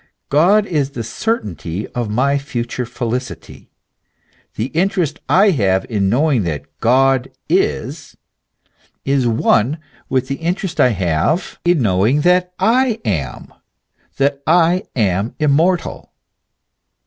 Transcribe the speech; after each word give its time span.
God 0.29 0.65
is 0.65 0.89
the 0.89 1.03
cer 1.03 1.41
tainty 1.41 1.85
of 1.93 2.09
my 2.09 2.39
future 2.39 2.87
felicity. 2.87 3.69
The 4.55 4.69
interest 4.73 5.19
I 5.29 5.51
have 5.51 5.85
in 5.91 6.09
knowing 6.09 6.41
that 6.41 6.63
God 6.79 7.29
is, 7.47 8.17
is 9.05 9.27
one 9.27 9.77
with 10.09 10.27
the 10.27 10.37
interest 10.37 10.79
I 10.79 10.89
have 10.89 11.59
in 11.63 11.83
knowing 11.83 12.21
that 12.21 12.51
I 12.57 12.99
am, 13.05 13.53
that 14.17 14.41
I 14.47 14.85
am 14.95 15.35
immortal. 15.37 16.11